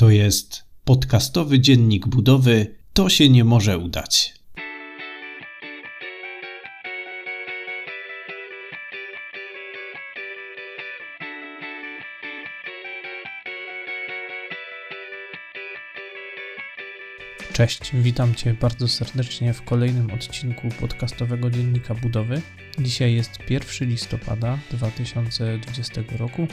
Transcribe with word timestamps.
To 0.00 0.10
jest 0.10 0.64
podcastowy 0.84 1.60
dziennik 1.60 2.06
budowy. 2.06 2.76
To 2.92 3.08
się 3.08 3.28
nie 3.28 3.44
może 3.44 3.78
udać. 3.78 4.39
Cześć, 17.60 17.90
witam 17.94 18.34
Cię 18.34 18.54
bardzo 18.54 18.88
serdecznie 18.88 19.52
w 19.52 19.62
kolejnym 19.62 20.10
odcinku 20.10 20.68
podcastowego 20.68 21.50
Dziennika 21.50 21.94
Budowy. 21.94 22.42
Dzisiaj 22.78 23.14
jest 23.14 23.50
1 23.50 23.88
listopada 23.88 24.58
2020 24.70 26.02
roku 26.18 26.46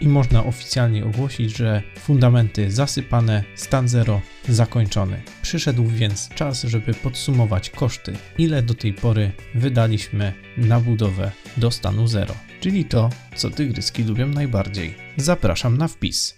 i 0.00 0.08
można 0.08 0.44
oficjalnie 0.44 1.04
ogłosić, 1.04 1.56
że 1.56 1.82
fundamenty 1.98 2.70
zasypane, 2.70 3.44
stan 3.54 3.88
zero 3.88 4.20
zakończony. 4.48 5.22
Przyszedł 5.42 5.86
więc 5.86 6.28
czas, 6.28 6.62
żeby 6.62 6.94
podsumować 6.94 7.70
koszty, 7.70 8.12
ile 8.38 8.62
do 8.62 8.74
tej 8.74 8.92
pory 8.92 9.32
wydaliśmy 9.54 10.32
na 10.56 10.80
budowę 10.80 11.30
do 11.56 11.70
stanu 11.70 12.06
zero, 12.06 12.34
czyli 12.60 12.84
to, 12.84 13.10
co 13.34 13.50
tygryski 13.50 14.04
lubią 14.04 14.26
najbardziej. 14.26 14.94
Zapraszam 15.16 15.78
na 15.78 15.88
wpis. 15.88 16.37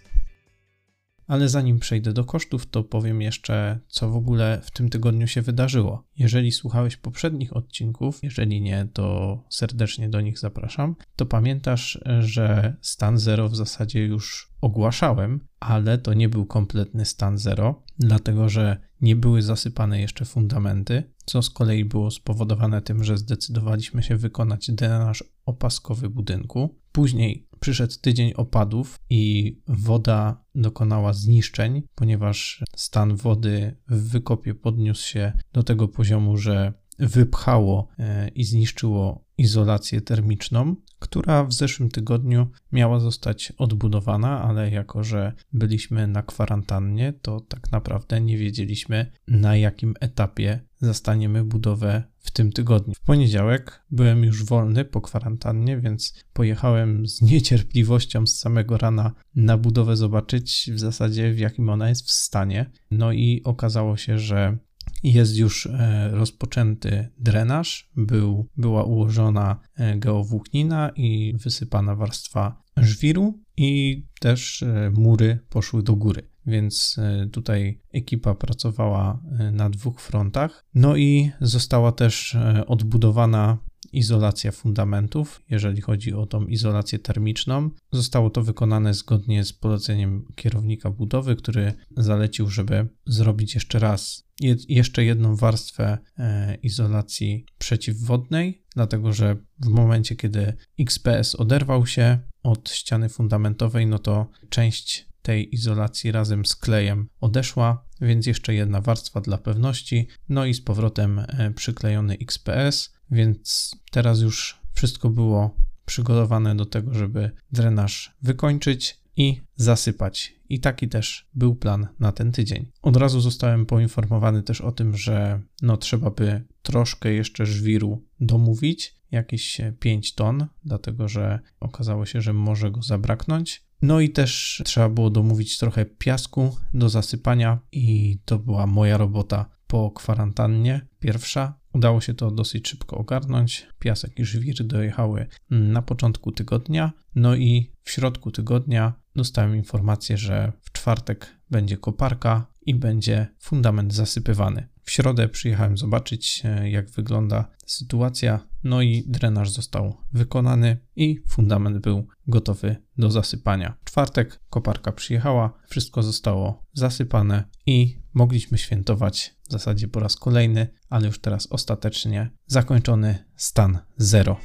Ale 1.30 1.48
zanim 1.48 1.78
przejdę 1.78 2.12
do 2.12 2.24
kosztów, 2.24 2.66
to 2.66 2.84
powiem 2.84 3.22
jeszcze, 3.22 3.80
co 3.88 4.10
w 4.10 4.16
ogóle 4.16 4.60
w 4.62 4.70
tym 4.70 4.88
tygodniu 4.88 5.26
się 5.26 5.42
wydarzyło. 5.42 6.04
Jeżeli 6.16 6.52
słuchałeś 6.52 6.96
poprzednich 6.96 7.56
odcinków, 7.56 8.18
jeżeli 8.22 8.60
nie, 8.60 8.88
to 8.92 9.38
serdecznie 9.50 10.08
do 10.08 10.20
nich 10.20 10.38
zapraszam, 10.38 10.96
to 11.16 11.26
pamiętasz, 11.26 12.00
że 12.20 12.76
stan 12.80 13.18
zero 13.18 13.48
w 13.48 13.56
zasadzie 13.56 14.04
już 14.04 14.50
ogłaszałem, 14.60 15.40
ale 15.60 15.98
to 15.98 16.14
nie 16.14 16.28
był 16.28 16.46
kompletny 16.46 17.04
stan 17.04 17.38
zero, 17.38 17.82
dlatego 17.98 18.48
że 18.48 18.80
nie 19.00 19.16
były 19.16 19.42
zasypane 19.42 20.00
jeszcze 20.00 20.24
fundamenty, 20.24 21.02
co 21.24 21.42
z 21.42 21.50
kolei 21.50 21.84
było 21.84 22.10
spowodowane 22.10 22.82
tym, 22.82 23.04
że 23.04 23.16
zdecydowaliśmy 23.16 24.02
się 24.02 24.16
wykonać 24.16 24.70
drenaż 24.70 25.24
opaskowy 25.46 26.08
budynku. 26.08 26.78
Później 26.92 27.49
przyszedł 27.60 27.94
tydzień 28.00 28.32
opadów 28.36 28.98
i 29.10 29.56
woda 29.68 30.44
dokonała 30.54 31.12
zniszczeń, 31.12 31.82
ponieważ 31.94 32.64
stan 32.76 33.16
wody 33.16 33.76
w 33.88 34.10
wykopie 34.10 34.54
podniósł 34.54 35.08
się 35.08 35.32
do 35.52 35.62
tego 35.62 35.88
poziomu, 35.88 36.36
że 36.36 36.72
wypchało 36.98 37.88
e, 37.98 38.28
i 38.28 38.44
zniszczyło 38.44 39.24
izolację 39.38 40.00
termiczną, 40.00 40.76
która 40.98 41.44
w 41.44 41.52
zeszłym 41.52 41.88
tygodniu 41.88 42.46
miała 42.72 43.00
zostać 43.00 43.52
odbudowana, 43.58 44.42
ale 44.42 44.70
jako 44.70 45.04
że 45.04 45.32
byliśmy 45.52 46.06
na 46.06 46.22
kwarantannie, 46.22 47.12
to 47.22 47.40
tak 47.40 47.72
naprawdę 47.72 48.20
nie 48.20 48.38
wiedzieliśmy 48.38 49.12
na 49.28 49.56
jakim 49.56 49.94
etapie 50.00 50.60
zastaniemy 50.80 51.44
budowę 51.44 52.02
w 52.20 52.30
tym 52.30 52.52
tygodniu. 52.52 52.94
W 52.94 53.00
poniedziałek 53.00 53.82
byłem 53.90 54.24
już 54.24 54.44
wolny 54.44 54.84
po 54.84 55.00
kwarantannie, 55.00 55.80
więc 55.80 56.24
pojechałem 56.32 57.06
z 57.06 57.22
niecierpliwością 57.22 58.26
z 58.26 58.38
samego 58.38 58.78
rana 58.78 59.12
na 59.34 59.58
budowę 59.58 59.96
zobaczyć 59.96 60.70
w 60.74 60.78
zasadzie 60.78 61.32
w 61.32 61.38
jakim 61.38 61.68
ona 61.68 61.88
jest 61.88 62.06
w 62.06 62.10
stanie. 62.10 62.70
No 62.90 63.12
i 63.12 63.42
okazało 63.44 63.96
się, 63.96 64.18
że 64.18 64.58
jest 65.02 65.36
już 65.36 65.66
e, 65.66 66.10
rozpoczęty 66.12 67.08
drenaż, 67.18 67.90
był, 67.96 68.48
była 68.56 68.84
ułożona 68.84 69.60
e, 69.76 69.98
geowłóknina 69.98 70.90
i 70.96 71.34
wysypana 71.44 71.94
warstwa 71.94 72.62
żwiru 72.76 73.40
i 73.56 74.02
też 74.20 74.62
e, 74.62 74.90
mury 74.94 75.38
poszły 75.48 75.82
do 75.82 75.96
góry. 75.96 76.29
Więc 76.46 76.96
tutaj 77.32 77.80
ekipa 77.92 78.34
pracowała 78.34 79.22
na 79.52 79.70
dwóch 79.70 80.00
frontach. 80.00 80.64
No 80.74 80.96
i 80.96 81.30
została 81.40 81.92
też 81.92 82.36
odbudowana 82.66 83.58
izolacja 83.92 84.52
fundamentów, 84.52 85.42
jeżeli 85.50 85.80
chodzi 85.80 86.12
o 86.12 86.26
tą 86.26 86.46
izolację 86.46 86.98
termiczną. 86.98 87.70
Zostało 87.92 88.30
to 88.30 88.42
wykonane 88.42 88.94
zgodnie 88.94 89.44
z 89.44 89.52
poleceniem 89.52 90.24
kierownika 90.34 90.90
budowy, 90.90 91.36
który 91.36 91.72
zalecił, 91.96 92.50
żeby 92.50 92.88
zrobić 93.06 93.54
jeszcze 93.54 93.78
raz 93.78 94.30
jeszcze 94.68 95.04
jedną 95.04 95.36
warstwę 95.36 95.98
e, 96.18 96.54
izolacji 96.54 97.44
przeciwwodnej, 97.58 98.64
dlatego 98.74 99.12
że 99.12 99.36
w 99.58 99.68
momencie, 99.68 100.16
kiedy 100.16 100.54
XPS 100.80 101.34
oderwał 101.34 101.86
się 101.86 102.18
od 102.42 102.70
ściany 102.70 103.08
fundamentowej, 103.08 103.86
no 103.86 103.98
to 103.98 104.30
część 104.48 105.09
tej 105.22 105.54
izolacji 105.54 106.12
razem 106.12 106.46
z 106.46 106.56
klejem 106.56 107.08
odeszła, 107.20 107.84
więc 108.00 108.26
jeszcze 108.26 108.54
jedna 108.54 108.80
warstwa 108.80 109.20
dla 109.20 109.38
pewności, 109.38 110.08
no 110.28 110.46
i 110.46 110.54
z 110.54 110.60
powrotem 110.60 111.18
e, 111.18 111.50
przyklejony 111.56 112.16
XPS, 112.20 112.94
więc 113.10 113.70
teraz 113.90 114.20
już 114.20 114.60
wszystko 114.72 115.10
było 115.10 115.56
przygotowane 115.84 116.56
do 116.56 116.66
tego, 116.66 116.94
żeby 116.94 117.30
drenaż 117.52 118.16
wykończyć 118.22 119.00
i 119.16 119.40
zasypać. 119.56 120.34
I 120.48 120.60
taki 120.60 120.88
też 120.88 121.28
był 121.34 121.54
plan 121.54 121.88
na 122.00 122.12
ten 122.12 122.32
tydzień. 122.32 122.66
Od 122.82 122.96
razu 122.96 123.20
zostałem 123.20 123.66
poinformowany 123.66 124.42
też 124.42 124.60
o 124.60 124.72
tym, 124.72 124.96
że 124.96 125.40
no 125.62 125.76
trzeba 125.76 126.10
by 126.10 126.44
troszkę 126.62 127.12
jeszcze 127.12 127.46
żwiru 127.46 128.04
domówić, 128.20 128.94
jakieś 129.10 129.60
5 129.80 130.14
ton, 130.14 130.46
dlatego 130.64 131.08
że 131.08 131.40
okazało 131.60 132.06
się, 132.06 132.20
że 132.20 132.32
może 132.32 132.70
go 132.70 132.82
zabraknąć. 132.82 133.62
No 133.82 134.00
i 134.00 134.10
też 134.10 134.62
trzeba 134.64 134.88
było 134.88 135.10
domówić 135.10 135.58
trochę 135.58 135.84
piasku 135.84 136.56
do 136.74 136.88
zasypania 136.88 137.58
i 137.72 138.18
to 138.24 138.38
była 138.38 138.66
moja 138.66 138.96
robota 138.96 139.50
po 139.66 139.90
kwarantannie 139.90 140.86
pierwsza. 140.98 141.60
Udało 141.72 142.00
się 142.00 142.14
to 142.14 142.30
dosyć 142.30 142.68
szybko 142.68 142.96
ogarnąć. 142.96 143.66
Piasek 143.78 144.18
i 144.18 144.24
żwir 144.24 144.64
dojechały 144.64 145.26
na 145.50 145.82
początku 145.82 146.32
tygodnia, 146.32 146.92
no 147.14 147.36
i 147.36 147.72
w 147.82 147.90
środku 147.90 148.30
tygodnia 148.30 148.92
dostałem 149.16 149.56
informację, 149.56 150.18
że 150.18 150.52
w 150.60 150.72
czwartek 150.72 151.36
będzie 151.50 151.76
koparka 151.76 152.46
i 152.62 152.74
będzie 152.74 153.26
fundament 153.38 153.94
zasypywany. 153.94 154.68
W 154.90 154.92
środę 154.92 155.28
przyjechałem 155.28 155.76
zobaczyć, 155.76 156.42
e, 156.44 156.70
jak 156.70 156.90
wygląda 156.90 157.50
sytuacja, 157.66 158.48
no 158.64 158.82
i 158.82 159.04
drenaż 159.06 159.50
został 159.50 159.96
wykonany 160.12 160.78
i 160.96 161.18
fundament 161.28 161.78
był 161.78 162.06
gotowy 162.26 162.76
do 162.98 163.10
zasypania. 163.10 163.76
W 163.80 163.90
czwartek 163.90 164.40
koparka 164.48 164.92
przyjechała, 164.92 165.52
wszystko 165.68 166.02
zostało 166.02 166.66
zasypane 166.72 167.44
i 167.66 168.02
mogliśmy 168.14 168.58
świętować 168.58 169.34
w 169.48 169.52
zasadzie 169.52 169.88
po 169.88 170.00
raz 170.00 170.16
kolejny, 170.16 170.68
ale 170.88 171.06
już 171.06 171.18
teraz 171.18 171.46
ostatecznie 171.46 172.30
zakończony 172.46 173.24
stan 173.36 173.78
zero. 173.96 174.36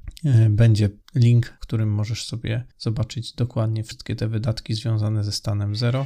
będzie 0.49 0.89
link, 1.15 1.45
w 1.45 1.59
którym 1.59 1.89
możesz 1.89 2.25
sobie 2.25 2.63
zobaczyć 2.77 3.33
dokładnie 3.33 3.83
wszystkie 3.83 4.15
te 4.15 4.27
wydatki 4.27 4.73
związane 4.73 5.23
ze 5.23 5.31
stanem 5.31 5.75
zero. 5.75 6.05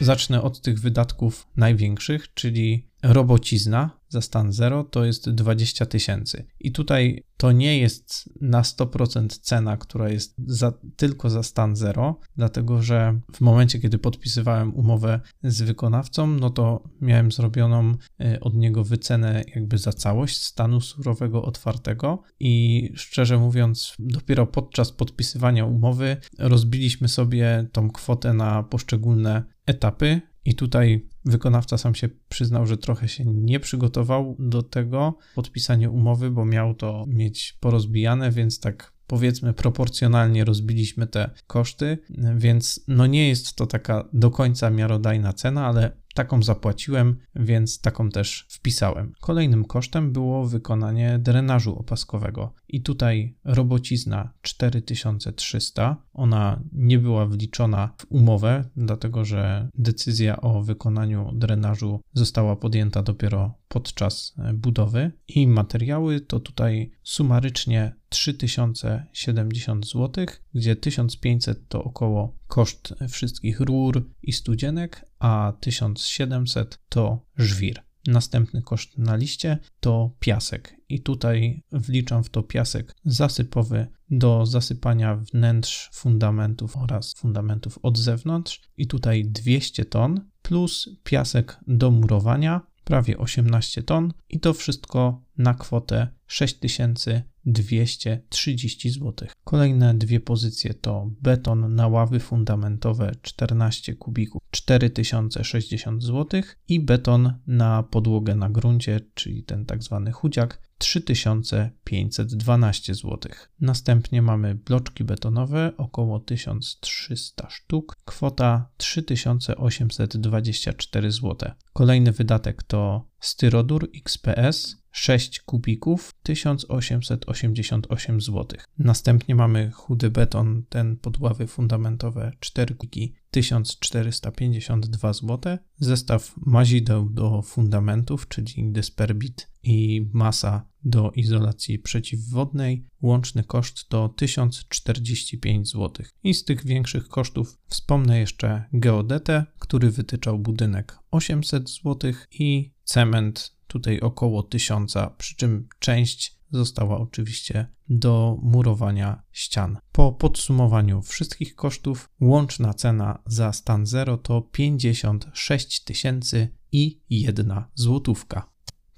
Zacznę 0.00 0.42
od 0.42 0.60
tych 0.60 0.80
wydatków 0.80 1.46
największych, 1.56 2.34
czyli 2.34 2.88
robocizna 3.02 4.01
za 4.12 4.20
stan 4.20 4.52
0 4.52 4.84
to 4.84 5.04
jest 5.04 5.30
20 5.30 5.86
tysięcy. 5.86 6.46
I 6.60 6.72
tutaj 6.72 7.24
to 7.36 7.52
nie 7.52 7.78
jest 7.78 8.30
na 8.40 8.62
100% 8.62 9.28
cena, 9.40 9.76
która 9.76 10.08
jest 10.08 10.34
za, 10.46 10.72
tylko 10.96 11.30
za 11.30 11.42
stan 11.42 11.76
0, 11.76 12.20
dlatego 12.36 12.82
że 12.82 13.20
w 13.32 13.40
momencie, 13.40 13.78
kiedy 13.78 13.98
podpisywałem 13.98 14.74
umowę 14.74 15.20
z 15.44 15.62
wykonawcą, 15.62 16.26
no 16.26 16.50
to 16.50 16.88
miałem 17.00 17.32
zrobioną 17.32 17.94
y, 18.20 18.40
od 18.40 18.54
niego 18.54 18.84
wycenę 18.84 19.44
jakby 19.54 19.78
za 19.78 19.92
całość 19.92 20.42
stanu 20.42 20.80
surowego 20.80 21.42
otwartego 21.42 22.22
i 22.40 22.90
szczerze 22.94 23.38
mówiąc, 23.38 23.94
dopiero 23.98 24.46
podczas 24.46 24.92
podpisywania 24.92 25.66
umowy 25.66 26.16
rozbiliśmy 26.38 27.08
sobie 27.08 27.66
tą 27.72 27.90
kwotę 27.90 28.32
na 28.32 28.62
poszczególne 28.62 29.44
etapy 29.66 30.20
i 30.44 30.54
tutaj 30.54 31.08
wykonawca 31.24 31.78
sam 31.78 31.94
się 31.94 32.08
przyznał, 32.28 32.66
że 32.66 32.76
trochę 32.76 33.08
się 33.08 33.24
nie 33.24 33.60
przygotował 33.60 34.36
do 34.38 34.62
tego 34.62 35.18
podpisania 35.34 35.90
umowy, 35.90 36.30
bo 36.30 36.44
miał 36.44 36.74
to 36.74 37.04
mieć 37.08 37.56
porozbijane, 37.60 38.30
więc 38.30 38.60
tak 38.60 38.92
powiedzmy 39.06 39.52
proporcjonalnie 39.52 40.44
rozbiliśmy 40.44 41.06
te 41.06 41.30
koszty, 41.46 41.98
więc 42.36 42.84
no 42.88 43.06
nie 43.06 43.28
jest 43.28 43.54
to 43.56 43.66
taka 43.66 44.08
do 44.12 44.30
końca 44.30 44.70
miarodajna 44.70 45.32
cena, 45.32 45.66
ale 45.66 46.01
Taką 46.14 46.42
zapłaciłem, 46.42 47.16
więc 47.36 47.80
taką 47.80 48.10
też 48.10 48.46
wpisałem. 48.50 49.12
Kolejnym 49.20 49.64
kosztem 49.64 50.12
było 50.12 50.46
wykonanie 50.46 51.18
drenażu 51.18 51.78
opaskowego. 51.78 52.54
I 52.68 52.82
tutaj 52.82 53.36
robocizna 53.44 54.32
4300. 54.42 55.96
Ona 56.12 56.62
nie 56.72 56.98
była 56.98 57.26
wliczona 57.26 57.94
w 57.98 58.06
umowę, 58.08 58.64
dlatego 58.76 59.24
że 59.24 59.68
decyzja 59.74 60.40
o 60.40 60.62
wykonaniu 60.62 61.30
drenażu 61.34 62.00
została 62.12 62.56
podjęta 62.56 63.02
dopiero 63.02 63.54
podczas 63.68 64.34
budowy. 64.54 65.12
I 65.28 65.46
materiały 65.46 66.20
to 66.20 66.40
tutaj 66.40 66.92
sumarycznie 67.02 67.94
3070 68.08 69.86
zł, 69.86 70.26
gdzie 70.54 70.76
1500 70.76 71.68
to 71.68 71.84
około 71.84 72.36
koszt 72.52 72.94
wszystkich 73.08 73.60
rur 73.60 74.10
i 74.22 74.32
studzienek, 74.32 75.06
a 75.18 75.52
1700 75.60 76.78
to 76.88 77.26
żwir. 77.36 77.82
Następny 78.06 78.62
koszt 78.62 78.98
na 78.98 79.16
liście 79.16 79.58
to 79.80 80.10
piasek, 80.20 80.76
i 80.88 81.00
tutaj 81.00 81.62
wliczam 81.72 82.24
w 82.24 82.30
to 82.30 82.42
piasek 82.42 82.94
zasypowy 83.04 83.86
do 84.10 84.46
zasypania 84.46 85.16
wnętrz 85.16 85.90
fundamentów 85.92 86.76
oraz 86.76 87.14
fundamentów 87.14 87.78
od 87.82 87.98
zewnątrz. 87.98 88.60
I 88.76 88.86
tutaj 88.86 89.24
200 89.24 89.84
ton 89.84 90.20
plus 90.42 90.88
piasek 91.04 91.58
do 91.66 91.90
murowania 91.90 92.60
prawie 92.84 93.18
18 93.18 93.82
ton 93.82 94.12
i 94.28 94.40
to 94.40 94.54
wszystko 94.54 95.22
na 95.38 95.54
kwotę 95.54 96.08
6230 96.26 98.90
zł. 98.90 99.28
Kolejne 99.44 99.94
dwie 99.94 100.20
pozycje 100.20 100.74
to 100.74 101.10
beton 101.20 101.74
na 101.74 101.88
ławy 101.88 102.20
fundamentowe 102.20 103.12
14 103.22 103.94
kubików 103.94 104.42
4060 104.50 106.02
zł 106.02 106.42
i 106.68 106.80
beton 106.80 107.32
na 107.46 107.82
podłogę 107.82 108.34
na 108.34 108.50
gruncie, 108.50 109.00
czyli 109.14 109.44
ten 109.44 109.66
tak 109.66 109.82
zwany 109.82 110.12
chudziak 110.12 110.71
3512 110.82 112.94
zł. 112.94 113.18
Następnie 113.60 114.22
mamy 114.22 114.54
bloczki 114.54 115.04
betonowe, 115.04 115.72
około 115.76 116.20
1300 116.20 117.50
sztuk, 117.50 117.96
kwota 118.04 118.70
3824 118.76 121.10
zł. 121.10 121.36
Kolejny 121.72 122.12
wydatek 122.12 122.62
to 122.62 123.08
styrodur 123.20 123.90
XPS 124.04 124.76
6 124.90 125.40
kubików 125.40 126.14
1888 126.22 128.20
zł. 128.20 128.46
Następnie 128.78 129.34
mamy 129.34 129.70
chudy 129.70 130.10
beton, 130.10 130.62
ten 130.68 130.96
podławy 130.96 131.46
fundamentowe 131.46 132.32
4 132.40 132.74
kubiki 132.74 133.14
1452 133.30 135.12
zł. 135.12 135.58
Zestaw 135.76 136.32
mazideł 136.36 137.10
do 137.10 137.42
fundamentów, 137.42 138.28
czyli 138.28 138.72
Desperbit 138.72 139.51
i 139.62 140.08
masa 140.12 140.66
do 140.84 141.10
izolacji 141.10 141.78
przeciwwodnej. 141.78 142.86
Łączny 143.02 143.44
koszt 143.44 143.88
to 143.88 144.08
1045 144.08 145.68
zł. 145.68 146.06
I 146.24 146.34
z 146.34 146.44
tych 146.44 146.66
większych 146.66 147.08
kosztów 147.08 147.58
wspomnę 147.66 148.18
jeszcze 148.18 148.64
geodetę, 148.72 149.46
który 149.58 149.90
wytyczał 149.90 150.38
budynek 150.38 150.98
800 151.10 151.70
zł 151.70 152.12
i 152.30 152.72
cement 152.84 153.56
tutaj 153.66 154.00
około 154.00 154.42
1000, 154.42 154.94
przy 155.18 155.36
czym 155.36 155.68
część 155.78 156.38
została 156.50 156.98
oczywiście 156.98 157.66
do 157.88 158.38
murowania 158.42 159.22
ścian. 159.32 159.78
Po 159.92 160.12
podsumowaniu 160.12 161.02
wszystkich 161.02 161.54
kosztów 161.54 162.08
łączna 162.20 162.74
cena 162.74 163.22
za 163.26 163.52
stan 163.52 163.86
0 163.86 164.16
to 164.16 164.40
56 164.42 165.84
tysięcy 165.84 166.48
i 166.72 167.00
jedna 167.10 167.70
złotówka. 167.74 168.51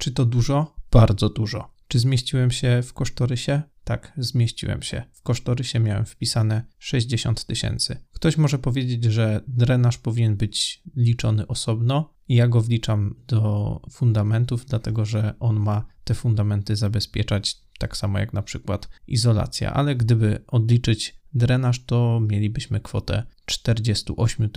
Czy 0.05 0.13
to 0.13 0.25
dużo? 0.25 0.77
Bardzo 0.91 1.29
dużo. 1.29 1.75
Czy 1.89 1.99
zmieściłem 1.99 2.51
się 2.51 2.83
w 2.83 2.93
kosztorysie? 2.93 3.63
Tak, 3.85 4.13
zmieściłem 4.17 4.83
się. 4.83 5.03
W 5.13 5.23
kosztorysie 5.23 5.81
miałem 5.81 6.05
wpisane 6.05 6.65
60 6.79 7.45
tysięcy. 7.45 7.97
Ktoś 8.13 8.37
może 8.37 8.59
powiedzieć, 8.59 9.05
że 9.05 9.41
drenaż 9.49 9.99
powinien 9.99 10.37
być 10.37 10.83
liczony 10.97 11.47
osobno. 11.47 12.15
Ja 12.29 12.49
go 12.49 12.61
wliczam 12.61 13.15
do 13.27 13.81
fundamentów, 13.91 14.67
dlatego 14.67 15.05
że 15.05 15.35
on 15.41 15.61
ma 15.61 15.87
te 16.05 16.15
fundamenty 16.15 16.77
zabezpieczać 16.77 17.61
tak 17.79 17.97
samo 17.97 18.19
jak 18.19 18.33
na 18.33 18.43
przykład 18.43 18.89
izolacja, 19.07 19.73
ale 19.73 19.97
gdyby 19.97 20.45
odliczyć 20.47 21.21
drenaż, 21.35 21.85
to 21.85 22.21
mielibyśmy 22.31 22.81
kwotę 22.81 23.27
48 23.47 24.51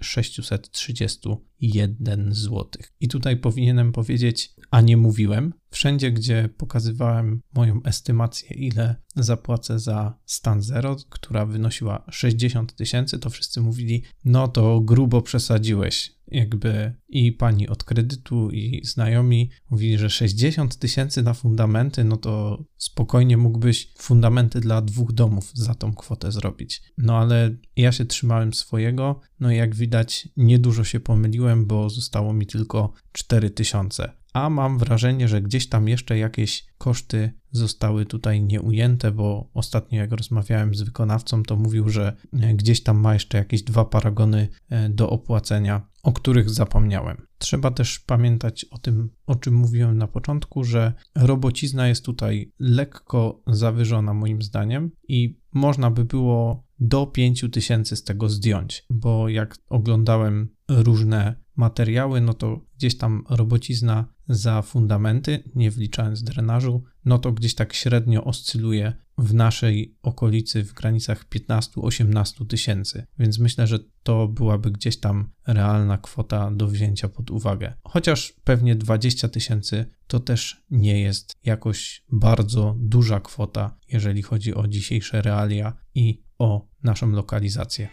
631 0.00 2.34
zł. 2.34 2.66
I 3.00 3.08
tutaj 3.08 3.36
powinienem 3.36 3.92
powiedzieć, 3.92 4.54
a 4.70 4.80
nie 4.80 4.96
mówiłem. 4.96 5.54
Wszędzie, 5.70 6.12
gdzie 6.12 6.48
pokazywałem 6.56 7.40
moją 7.54 7.80
estymację, 7.84 8.56
ile 8.56 8.96
zapłacę 9.16 9.78
za 9.78 10.18
stan 10.24 10.62
zero, 10.62 10.96
która 11.08 11.46
wynosiła 11.46 12.04
60 12.10 12.74
tysięcy, 12.74 13.18
to 13.18 13.30
wszyscy 13.30 13.60
mówili, 13.60 14.02
no 14.24 14.48
to 14.48 14.80
grubo 14.80 15.22
przesadziłeś. 15.22 16.19
Jakby 16.30 16.94
i 17.08 17.32
pani 17.32 17.68
od 17.68 17.84
kredytu, 17.84 18.50
i 18.50 18.80
znajomi 18.84 19.50
mówili, 19.70 19.98
że 19.98 20.10
60 20.10 20.76
tysięcy 20.76 21.22
na 21.22 21.34
fundamenty, 21.34 22.04
no 22.04 22.16
to 22.16 22.64
spokojnie 22.76 23.36
mógłbyś 23.36 23.92
fundamenty 23.98 24.60
dla 24.60 24.82
dwóch 24.82 25.12
domów 25.12 25.50
za 25.54 25.74
tą 25.74 25.94
kwotę 25.94 26.32
zrobić. 26.32 26.82
No 26.98 27.18
ale 27.18 27.56
ja 27.76 27.92
się 27.92 28.04
trzymałem 28.04 28.54
swojego, 28.54 29.20
no 29.40 29.52
i 29.52 29.56
jak 29.56 29.74
widać, 29.74 30.28
niedużo 30.36 30.84
się 30.84 31.00
pomyliłem, 31.00 31.66
bo 31.66 31.90
zostało 31.90 32.32
mi 32.32 32.46
tylko 32.46 32.92
4 33.12 33.50
tysiące 33.50 34.20
a 34.32 34.50
mam 34.50 34.78
wrażenie, 34.78 35.28
że 35.28 35.42
gdzieś 35.42 35.68
tam 35.68 35.88
jeszcze 35.88 36.18
jakieś 36.18 36.66
koszty 36.78 37.32
zostały 37.50 38.06
tutaj 38.06 38.42
nieujęte, 38.42 39.12
bo 39.12 39.50
ostatnio 39.54 39.98
jak 39.98 40.12
rozmawiałem 40.12 40.74
z 40.74 40.82
wykonawcą, 40.82 41.42
to 41.42 41.56
mówił, 41.56 41.88
że 41.88 42.16
gdzieś 42.32 42.82
tam 42.82 43.00
ma 43.00 43.14
jeszcze 43.14 43.38
jakieś 43.38 43.62
dwa 43.62 43.84
paragony 43.84 44.48
e, 44.68 44.88
do 44.88 45.10
opłacenia, 45.10 45.88
o 46.02 46.12
których 46.12 46.50
zapomniałem. 46.50 47.26
Trzeba 47.38 47.70
też 47.70 47.98
pamiętać 47.98 48.66
o 48.70 48.78
tym, 48.78 49.10
o 49.26 49.34
czym 49.34 49.54
mówiłem 49.54 49.98
na 49.98 50.06
początku, 50.08 50.64
że 50.64 50.92
robocizna 51.14 51.88
jest 51.88 52.04
tutaj 52.04 52.52
lekko 52.58 53.42
zawyżona 53.46 54.14
moim 54.14 54.42
zdaniem 54.42 54.90
i 55.08 55.40
można 55.52 55.90
by 55.90 56.04
było 56.04 56.66
do 56.78 57.06
5000 57.06 57.96
z 57.96 58.04
tego 58.04 58.28
zdjąć, 58.28 58.84
bo 58.90 59.28
jak 59.28 59.56
oglądałem 59.68 60.48
różne 60.68 61.34
materiały, 61.56 62.20
no 62.20 62.34
to 62.34 62.60
gdzieś 62.76 62.96
tam 62.96 63.24
robocizna 63.30 64.08
za 64.30 64.62
fundamenty, 64.62 65.42
nie 65.54 65.70
wliczając 65.70 66.22
drenażu, 66.22 66.84
no 67.04 67.18
to 67.18 67.32
gdzieś 67.32 67.54
tak 67.54 67.72
średnio 67.72 68.24
oscyluje 68.24 68.92
w 69.18 69.34
naszej 69.34 69.96
okolicy 70.02 70.64
w 70.64 70.72
granicach 70.72 71.28
15-18 71.28 72.46
tysięcy, 72.46 73.06
więc 73.18 73.38
myślę, 73.38 73.66
że 73.66 73.78
to 74.02 74.28
byłaby 74.28 74.70
gdzieś 74.70 75.00
tam 75.00 75.30
realna 75.46 75.98
kwota 75.98 76.50
do 76.50 76.66
wzięcia 76.66 77.08
pod 77.08 77.30
uwagę. 77.30 77.74
Chociaż 77.84 78.34
pewnie 78.44 78.76
20 78.76 79.28
tysięcy 79.28 79.86
to 80.06 80.20
też 80.20 80.64
nie 80.70 81.00
jest 81.00 81.32
jakoś 81.44 82.04
bardzo 82.12 82.76
duża 82.78 83.20
kwota, 83.20 83.78
jeżeli 83.88 84.22
chodzi 84.22 84.54
o 84.54 84.68
dzisiejsze 84.68 85.22
realia 85.22 85.76
i 85.94 86.22
o 86.38 86.68
naszą 86.82 87.10
lokalizację. 87.10 87.88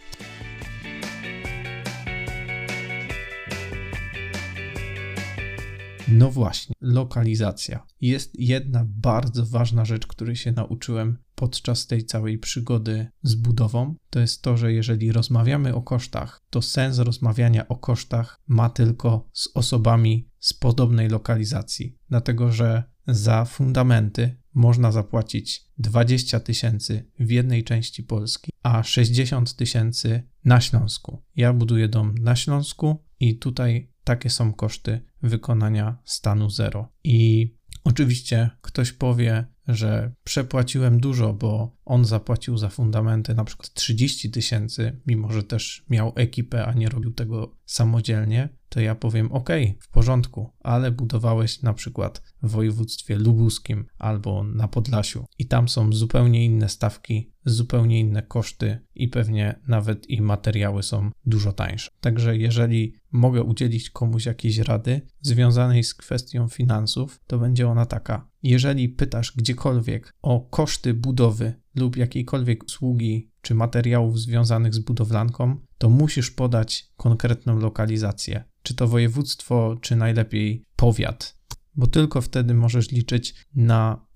No 6.12 6.30
właśnie, 6.30 6.74
lokalizacja. 6.80 7.86
Jest 8.00 8.40
jedna 8.40 8.86
bardzo 8.88 9.46
ważna 9.46 9.84
rzecz, 9.84 10.06
której 10.06 10.36
się 10.36 10.52
nauczyłem 10.52 11.18
podczas 11.34 11.86
tej 11.86 12.04
całej 12.04 12.38
przygody 12.38 13.08
z 13.22 13.34
budową. 13.34 13.94
To 14.10 14.20
jest 14.20 14.42
to, 14.42 14.56
że 14.56 14.72
jeżeli 14.72 15.12
rozmawiamy 15.12 15.74
o 15.74 15.82
kosztach, 15.82 16.40
to 16.50 16.62
sens 16.62 16.98
rozmawiania 16.98 17.68
o 17.68 17.76
kosztach 17.76 18.40
ma 18.46 18.70
tylko 18.70 19.28
z 19.32 19.48
osobami 19.54 20.28
z 20.38 20.54
podobnej 20.54 21.08
lokalizacji, 21.08 21.96
dlatego 22.08 22.52
że 22.52 22.82
za 23.06 23.44
fundamenty 23.44 24.36
można 24.54 24.92
zapłacić 24.92 25.64
20 25.78 26.40
tysięcy 26.40 27.10
w 27.20 27.30
jednej 27.30 27.64
części 27.64 28.02
Polski, 28.02 28.52
a 28.62 28.82
60 28.82 29.56
tysięcy 29.56 30.22
na 30.44 30.60
Śląsku. 30.60 31.22
Ja 31.36 31.52
buduję 31.52 31.88
dom 31.88 32.14
na 32.18 32.36
Śląsku 32.36 33.04
i 33.20 33.38
tutaj 33.38 33.92
takie 34.08 34.30
są 34.30 34.52
koszty 34.52 35.00
wykonania 35.22 35.98
stanu 36.04 36.50
zero. 36.50 36.92
I 37.04 37.48
oczywiście 37.84 38.50
ktoś 38.60 38.92
powie, 38.92 39.46
że 39.66 40.12
przepłaciłem 40.24 41.00
dużo, 41.00 41.32
bo 41.32 41.76
on 41.84 42.04
zapłacił 42.04 42.58
za 42.58 42.68
fundamenty 42.68 43.34
na 43.34 43.44
przykład 43.44 43.74
30 43.74 44.30
tysięcy, 44.30 45.00
mimo 45.06 45.32
że 45.32 45.42
też 45.42 45.84
miał 45.90 46.12
ekipę, 46.16 46.66
a 46.66 46.72
nie 46.72 46.88
robił 46.88 47.12
tego 47.12 47.56
samodzielnie, 47.66 48.48
to 48.78 48.82
ja 48.82 48.94
powiem: 48.94 49.32
OK, 49.32 49.48
w 49.80 49.88
porządku, 49.88 50.50
ale 50.60 50.90
budowałeś 50.90 51.62
na 51.62 51.74
przykład 51.74 52.22
w 52.42 52.50
województwie 52.50 53.16
lubuskim 53.16 53.86
albo 53.98 54.44
na 54.44 54.68
Podlasiu 54.68 55.24
i 55.38 55.46
tam 55.46 55.68
są 55.68 55.92
zupełnie 55.92 56.44
inne 56.44 56.68
stawki, 56.68 57.32
zupełnie 57.44 58.00
inne 58.00 58.22
koszty 58.22 58.78
i 58.94 59.08
pewnie 59.08 59.60
nawet 59.68 60.10
i 60.10 60.22
materiały 60.22 60.82
są 60.82 61.10
dużo 61.26 61.52
tańsze. 61.52 61.90
Także 62.00 62.36
jeżeli 62.36 62.94
mogę 63.12 63.42
udzielić 63.42 63.90
komuś 63.90 64.26
jakiejś 64.26 64.58
rady 64.58 65.00
związanej 65.20 65.84
z 65.84 65.94
kwestią 65.94 66.48
finansów, 66.48 67.20
to 67.26 67.38
będzie 67.38 67.68
ona 67.68 67.86
taka: 67.86 68.28
jeżeli 68.42 68.88
pytasz 68.88 69.32
gdziekolwiek 69.36 70.14
o 70.22 70.40
koszty 70.40 70.94
budowy 70.94 71.54
lub 71.74 71.96
jakiejkolwiek 71.96 72.64
usługi 72.64 73.30
czy 73.42 73.54
materiałów 73.54 74.20
związanych 74.20 74.74
z 74.74 74.78
budowlanką, 74.78 75.56
to 75.78 75.90
musisz 75.90 76.30
podać 76.30 76.92
konkretną 76.96 77.58
lokalizację, 77.58 78.44
czy 78.68 78.74
to 78.74 78.88
województwo, 78.88 79.76
czy 79.80 79.96
najlepiej 79.96 80.64
powiat, 80.76 81.38
bo 81.74 81.86
tylko 81.86 82.20
wtedy 82.20 82.54
możesz 82.54 82.90
liczyć 82.90 83.34
na 83.54 84.06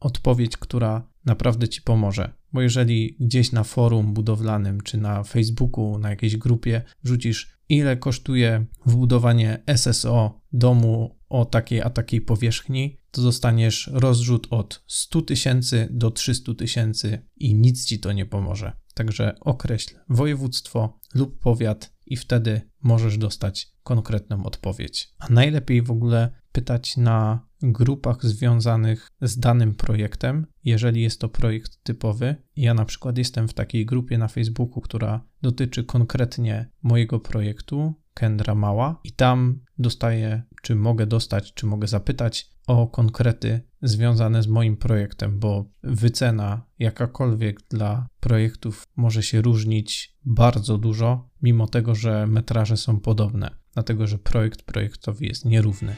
odpowiedź, 0.00 0.56
która 0.56 1.08
naprawdę 1.24 1.68
ci 1.68 1.82
pomoże. 1.82 2.32
Bo 2.52 2.62
jeżeli 2.62 3.16
gdzieś 3.20 3.52
na 3.52 3.64
forum 3.64 4.14
budowlanym, 4.14 4.80
czy 4.80 4.98
na 4.98 5.22
Facebooku, 5.24 5.98
na 5.98 6.10
jakiejś 6.10 6.36
grupie 6.36 6.82
wrzucisz, 7.04 7.58
ile 7.68 7.96
kosztuje 7.96 8.66
wbudowanie 8.86 9.62
SSO 9.76 10.40
domu 10.52 11.18
o 11.28 11.44
takiej 11.44 11.82
a 11.82 11.90
takiej 11.90 12.20
powierzchni, 12.20 12.96
to 13.10 13.22
dostaniesz 13.22 13.90
rozrzut 13.92 14.46
od 14.50 14.84
100 14.86 15.22
tysięcy 15.22 15.88
do 15.90 16.10
300 16.10 16.54
tysięcy 16.54 17.26
i 17.36 17.54
nic 17.54 17.84
ci 17.84 18.00
to 18.00 18.12
nie 18.12 18.26
pomoże. 18.26 18.72
Także 18.94 19.34
określ 19.40 19.94
województwo 20.08 20.98
lub 21.14 21.38
powiat 21.38 21.92
i 22.06 22.16
wtedy 22.16 22.60
możesz 22.82 23.18
dostać 23.18 23.68
konkretną 23.82 24.44
odpowiedź. 24.44 25.08
A 25.18 25.26
najlepiej 25.30 25.82
w 25.82 25.90
ogóle 25.90 26.32
pytać 26.52 26.96
na 26.96 27.46
grupach 27.62 28.26
związanych 28.26 29.08
z 29.20 29.38
danym 29.38 29.74
projektem, 29.74 30.46
jeżeli 30.64 31.02
jest 31.02 31.20
to 31.20 31.28
projekt 31.28 31.82
typowy. 31.82 32.36
Ja 32.56 32.74
na 32.74 32.84
przykład 32.84 33.18
jestem 33.18 33.48
w 33.48 33.54
takiej 33.54 33.86
grupie 33.86 34.18
na 34.18 34.28
Facebooku, 34.28 34.80
która 34.80 35.24
dotyczy 35.42 35.84
konkretnie 35.84 36.70
mojego 36.82 37.20
projektu, 37.20 37.94
Kendra 38.14 38.54
Mała, 38.54 39.00
i 39.04 39.12
tam 39.12 39.60
dostaję, 39.78 40.42
czy 40.62 40.74
mogę 40.74 41.06
dostać, 41.06 41.54
czy 41.54 41.66
mogę 41.66 41.86
zapytać 41.88 42.50
o 42.66 42.86
konkrety 42.86 43.60
związane 43.82 44.42
z 44.42 44.46
moim 44.46 44.76
projektem, 44.76 45.38
bo 45.38 45.64
wycena 45.82 46.66
jakakolwiek 46.78 47.60
dla 47.70 48.06
projektów 48.20 48.84
może 48.96 49.22
się 49.22 49.42
różnić 49.42 50.16
bardzo 50.24 50.78
dużo, 50.78 51.28
mimo 51.42 51.66
tego, 51.66 51.94
że 51.94 52.26
metraże 52.26 52.76
są 52.76 53.00
podobne, 53.00 53.50
dlatego 53.74 54.06
że 54.06 54.18
projekt 54.18 54.62
projektowi 54.62 55.26
jest 55.26 55.44
nierówny. 55.44 55.96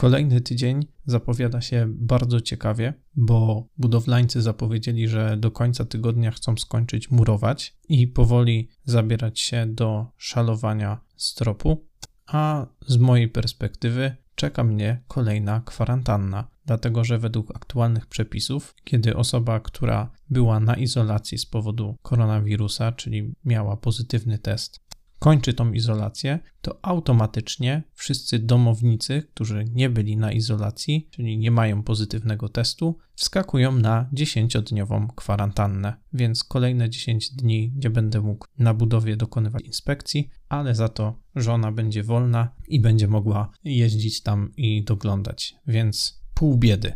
Kolejny 0.00 0.40
tydzień 0.40 0.86
zapowiada 1.06 1.60
się 1.60 1.86
bardzo 1.88 2.40
ciekawie, 2.40 2.94
bo 3.16 3.68
budowlańcy 3.78 4.42
zapowiedzieli, 4.42 5.08
że 5.08 5.36
do 5.36 5.50
końca 5.50 5.84
tygodnia 5.84 6.30
chcą 6.30 6.56
skończyć 6.56 7.10
murować 7.10 7.76
i 7.88 8.08
powoli 8.08 8.68
zabierać 8.84 9.40
się 9.40 9.66
do 9.66 10.06
szalowania 10.16 11.00
stropu, 11.16 11.86
a 12.26 12.66
z 12.86 12.96
mojej 12.96 13.28
perspektywy 13.28 14.16
czeka 14.34 14.64
mnie 14.64 15.02
kolejna 15.08 15.60
kwarantanna, 15.60 16.48
dlatego 16.66 17.04
że 17.04 17.18
według 17.18 17.56
aktualnych 17.56 18.06
przepisów, 18.06 18.74
kiedy 18.84 19.16
osoba, 19.16 19.60
która 19.60 20.10
była 20.30 20.60
na 20.60 20.74
izolacji 20.74 21.38
z 21.38 21.46
powodu 21.46 21.96
koronawirusa, 22.02 22.92
czyli 22.92 23.34
miała 23.44 23.76
pozytywny 23.76 24.38
test, 24.38 24.89
kończy 25.20 25.54
tą 25.54 25.72
izolację, 25.72 26.38
to 26.60 26.78
automatycznie 26.82 27.82
wszyscy 27.94 28.38
domownicy, 28.38 29.22
którzy 29.34 29.64
nie 29.72 29.90
byli 29.90 30.16
na 30.16 30.32
izolacji, 30.32 31.08
czyli 31.10 31.38
nie 31.38 31.50
mają 31.50 31.82
pozytywnego 31.82 32.48
testu, 32.48 32.98
wskakują 33.14 33.72
na 33.72 34.10
10-dniową 34.14 35.06
kwarantannę, 35.14 35.94
więc 36.12 36.44
kolejne 36.44 36.90
10 36.90 37.30
dni 37.30 37.72
nie 37.76 37.90
będę 37.90 38.20
mógł 38.20 38.46
na 38.58 38.74
budowie 38.74 39.16
dokonywać 39.16 39.62
inspekcji, 39.62 40.30
ale 40.48 40.74
za 40.74 40.88
to 40.88 41.18
żona 41.36 41.72
będzie 41.72 42.02
wolna 42.02 42.54
i 42.68 42.80
będzie 42.80 43.08
mogła 43.08 43.50
jeździć 43.64 44.22
tam 44.22 44.52
i 44.56 44.84
doglądać, 44.84 45.54
więc 45.66 46.20
pół 46.34 46.58
biedy. 46.58 46.92